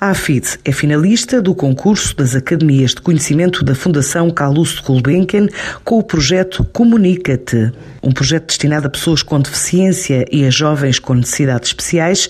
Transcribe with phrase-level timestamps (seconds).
[0.00, 5.48] A AFID é finalista do concurso das Academias de Conhecimento da Fundação Calouste Gulbenkian
[5.84, 11.14] com o projeto Comunica-te, um projeto destinado a pessoas com deficiência e a jovens com
[11.14, 12.28] necessidades especiais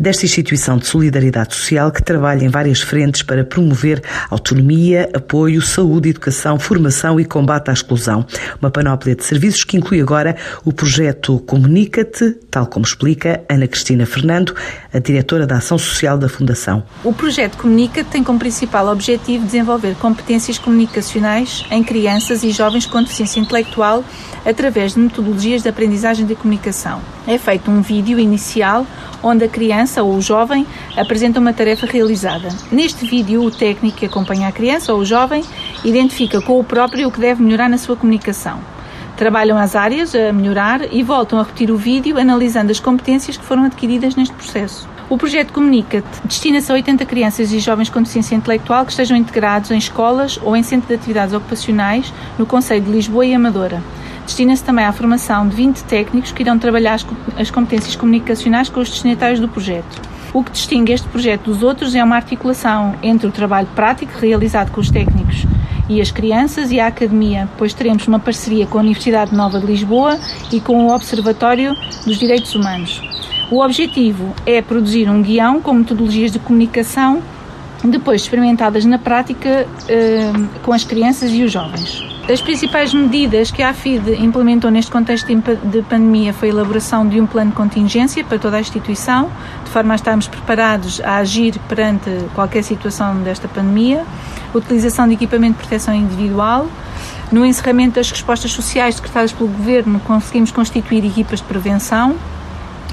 [0.00, 6.08] desta instituição de solidariedade social que trabalha em várias frentes para promover autonomia, apoio, saúde,
[6.08, 8.24] educação, formação e combate à exclusão.
[8.62, 10.34] Uma panóplia de serviços que inclui agora
[10.64, 14.54] o projeto Comunica-te, tal como explica Ana Cristina Fernando,
[14.90, 16.82] a diretora da Ação Social da Fundação.
[17.04, 23.02] O projeto Comunica tem como principal objetivo desenvolver competências comunicacionais em crianças e jovens com
[23.02, 24.02] deficiência intelectual
[24.46, 27.02] através de metodologias de aprendizagem de comunicação.
[27.26, 28.86] É feito um vídeo inicial
[29.22, 32.48] onde a criança ou o jovem apresenta uma tarefa realizada.
[32.70, 35.42] Neste vídeo, o técnico que acompanha a criança ou o jovem
[35.84, 38.60] identifica com o próprio o que deve melhorar na sua comunicação.
[39.16, 43.44] Trabalham as áreas a melhorar e voltam a repetir o vídeo analisando as competências que
[43.44, 44.88] foram adquiridas neste processo.
[45.10, 49.70] O projeto Comunica-te destina-se a 80 crianças e jovens com deficiência intelectual que estejam integrados
[49.72, 53.82] em escolas ou em centros de atividades ocupacionais no Conselho de Lisboa e Amadora.
[54.30, 57.00] Destina-se também à formação de 20 técnicos que irão trabalhar
[57.36, 60.00] as competências comunicacionais com os destinatários do projeto.
[60.32, 64.70] O que distingue este projeto dos outros é uma articulação entre o trabalho prático realizado
[64.70, 65.44] com os técnicos
[65.88, 69.66] e as crianças e a academia, pois teremos uma parceria com a Universidade Nova de
[69.66, 70.16] Lisboa
[70.52, 71.74] e com o Observatório
[72.06, 73.02] dos Direitos Humanos.
[73.50, 77.20] O objetivo é produzir um guião com metodologias de comunicação
[77.84, 82.02] depois experimentadas na prática eh, com as crianças e os jovens.
[82.30, 87.20] As principais medidas que a AFID implementou neste contexto de pandemia foi a elaboração de
[87.20, 89.28] um plano de contingência para toda a instituição,
[89.64, 94.04] de forma a estarmos preparados a agir perante qualquer situação desta pandemia,
[94.54, 96.68] utilização de equipamento de proteção individual.
[97.32, 102.14] No encerramento das respostas sociais decretadas pelo Governo, conseguimos constituir equipas de prevenção,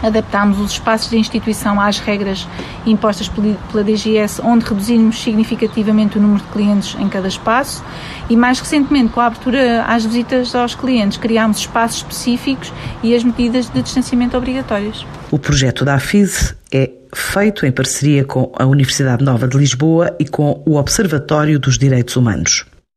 [0.03, 2.47] adaptámos os espaços de instituição às regras
[2.85, 7.83] impostas pela DGS, onde reduzimos significativamente o número de clientes em cada espaço
[8.29, 12.71] e mais recentemente com a abertura às visitas aos clientes criámos espaços específicos
[13.03, 15.05] e as medidas de distanciamento obrigatórias.
[15.31, 20.25] O projeto da AFIS é feito em parceria com a Universidade Nova de Lisboa e
[20.25, 22.65] com o Observatório dos Direitos Humanos.